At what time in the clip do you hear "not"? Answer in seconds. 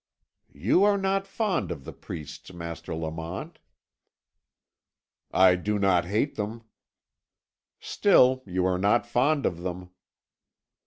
0.97-1.27, 5.77-6.05, 8.79-9.05